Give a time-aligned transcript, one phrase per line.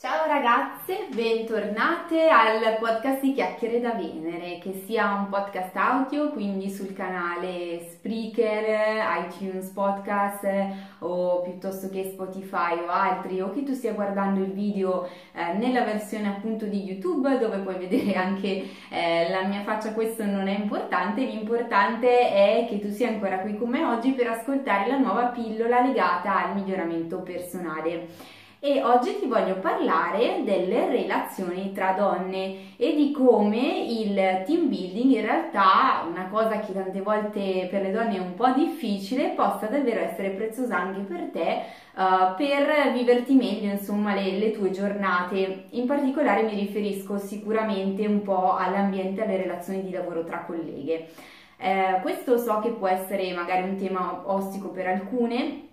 [0.00, 6.70] Ciao ragazze, bentornate al podcast di Chiacchiere da Venere, che sia un podcast audio, quindi
[6.70, 10.46] sul canale Spreaker, iTunes Podcast
[11.00, 15.82] o piuttosto che Spotify o altri, o che tu stia guardando il video eh, nella
[15.82, 20.56] versione appunto di YouTube dove puoi vedere anche eh, la mia faccia, questo non è
[20.56, 25.24] importante, l'importante è che tu sia ancora qui con me oggi per ascoltare la nuova
[25.24, 32.94] pillola legata al miglioramento personale e oggi ti voglio parlare delle relazioni tra donne e
[32.94, 34.14] di come il
[34.46, 38.50] team building in realtà, una cosa che tante volte per le donne è un po'
[38.50, 41.62] difficile, possa davvero essere preziosa anche per te
[41.94, 45.66] uh, per viverti meglio insomma le, le tue giornate.
[45.70, 51.08] In particolare mi riferisco sicuramente un po' all'ambiente e alle relazioni di lavoro tra colleghe.
[51.60, 55.67] Eh, questo so che può essere magari un tema ostico per alcune,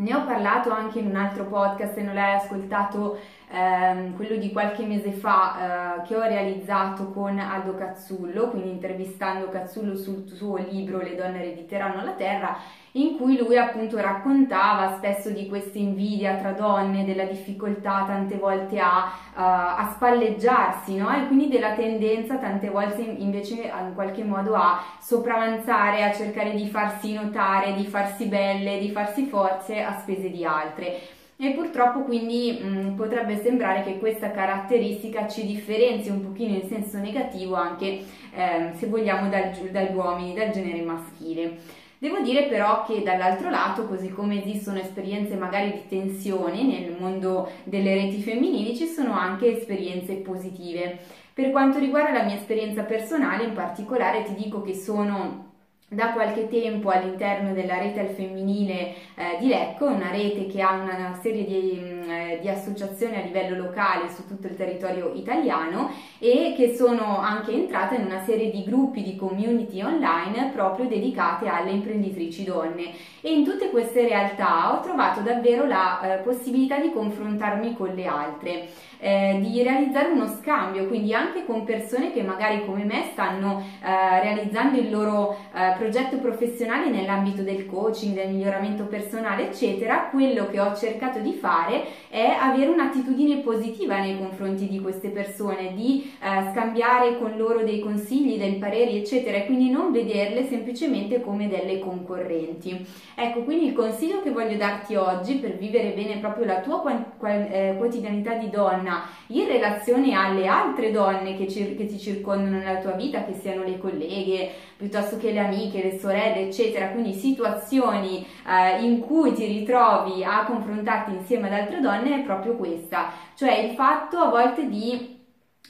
[0.00, 3.18] ne ho parlato anche in un altro podcast, se non l'hai ascoltato,
[3.50, 9.48] ehm, quello di qualche mese fa, eh, che ho realizzato con Aldo Cazzullo, quindi intervistando
[9.48, 12.56] Cazzullo sul suo libro Le donne erediteranno la terra
[12.92, 18.80] in cui lui appunto raccontava spesso di questa invidia tra donne, della difficoltà tante volte
[18.80, 21.08] a, uh, a spalleggiarsi, no?
[21.14, 26.66] E quindi della tendenza tante volte invece in qualche modo a sopravanzare, a cercare di
[26.66, 31.18] farsi notare, di farsi belle, di farsi forze a spese di altre.
[31.42, 36.98] E purtroppo quindi mh, potrebbe sembrare che questa caratteristica ci differenzi un pochino in senso
[36.98, 41.56] negativo anche eh, se vogliamo dal, dagli uomini, dal genere maschile.
[41.96, 47.50] Devo dire però che dall'altro lato, così come esistono esperienze magari di tensione nel mondo
[47.64, 50.98] delle reti femminili, ci sono anche esperienze positive.
[51.32, 55.49] Per quanto riguarda la mia esperienza personale, in particolare ti dico che sono
[55.92, 60.70] da qualche tempo all'interno della rete al femminile eh, di Lecco, una rete che ha
[60.74, 65.90] una serie di, mm, eh, di, associazioni a livello locale su tutto il territorio italiano
[66.20, 71.48] e che sono anche entrata in una serie di gruppi di community online proprio dedicate
[71.48, 72.92] alle imprenditrici donne.
[73.20, 78.06] E in tutte queste realtà ho trovato davvero la eh, possibilità di confrontarmi con le
[78.06, 78.68] altre
[79.00, 84.20] eh, di realizzare uno scambio, quindi anche con persone che magari come me stanno eh,
[84.20, 90.60] realizzando il loro eh, progetto professionale nell'ambito del coaching, del miglioramento personale, eccetera, quello che
[90.60, 96.50] ho cercato di fare è avere un'attitudine positiva nei confronti di queste persone, di eh,
[96.52, 101.78] scambiare con loro dei consigli, dei pareri, eccetera, e quindi non vederle semplicemente come delle
[101.78, 102.86] concorrenti.
[103.14, 106.82] Ecco, quindi il consiglio che voglio darti oggi per vivere bene proprio la tua
[107.22, 112.92] eh, quotidianità di donna in relazione alle altre donne che, che ti circondano nella tua
[112.92, 118.84] vita, che siano le colleghe, piuttosto che le amiche, le sorelle, eccetera, quindi situazioni eh,
[118.84, 123.74] in cui ti ritrovi a confrontarti insieme ad altre donne è proprio questa, cioè il
[123.74, 125.19] fatto a volte di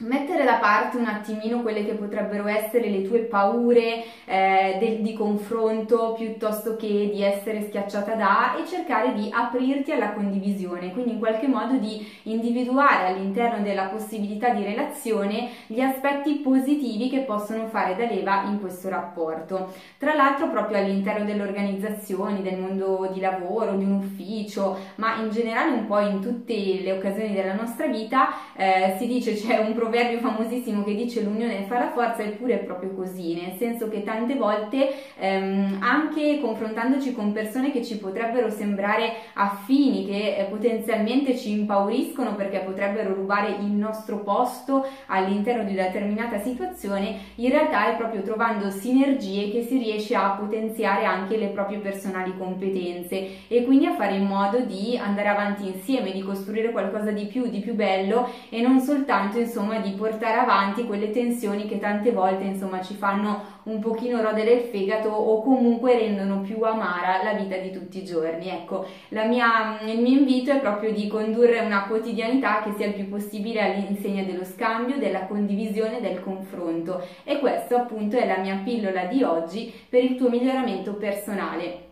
[0.01, 5.13] mettere da parte un attimino quelle che potrebbero essere le tue paure eh, de- di
[5.13, 11.19] confronto piuttosto che di essere schiacciata da e cercare di aprirti alla condivisione, quindi in
[11.19, 17.95] qualche modo di individuare all'interno della possibilità di relazione gli aspetti positivi che possono fare
[17.97, 19.73] da leva in questo rapporto.
[19.99, 25.31] Tra l'altro proprio all'interno delle organizzazioni, del mondo di lavoro, di un ufficio, ma in
[25.31, 29.75] generale un po' in tutte le occasioni della nostra vita eh, si dice c'è un
[29.75, 33.89] problema proverbio famosissimo che dice l'unione fa la forza, eppure è proprio così, nel senso
[33.89, 34.89] che tante volte
[35.19, 42.37] ehm, anche confrontandoci con persone che ci potrebbero sembrare affini, che eh, potenzialmente ci impauriscono
[42.37, 48.23] perché potrebbero rubare il nostro posto all'interno di una determinata situazione, in realtà è proprio
[48.23, 53.95] trovando sinergie che si riesce a potenziare anche le proprie personali competenze e quindi a
[53.95, 58.29] fare in modo di andare avanti insieme, di costruire qualcosa di più, di più bello
[58.49, 59.39] e non soltanto
[59.71, 64.53] insomma di portare avanti quelle tensioni che tante volte insomma ci fanno un pochino rodere
[64.53, 68.49] il fegato o comunque rendono più amara la vita di tutti i giorni.
[68.49, 73.09] Ecco, mia, il mio invito è proprio di condurre una quotidianità che sia il più
[73.09, 79.05] possibile all'insegna dello scambio, della condivisione, del confronto e questo appunto è la mia pillola
[79.05, 81.90] di oggi per il tuo miglioramento personale.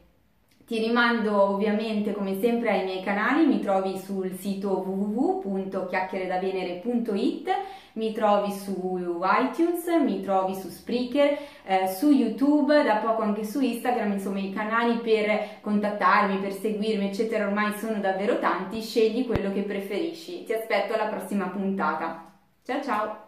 [0.69, 7.49] Ti rimando ovviamente come sempre ai miei canali, mi trovi sul sito www.chiacchieredavenere.it,
[7.95, 13.63] mi trovi su iTunes, mi trovi su Spreaker, eh, su YouTube, da poco anche su
[13.63, 19.51] Instagram, insomma i canali per contattarmi, per seguirmi eccetera ormai sono davvero tanti, scegli quello
[19.51, 20.45] che preferisci.
[20.45, 22.31] Ti aspetto alla prossima puntata.
[22.63, 23.28] Ciao ciao!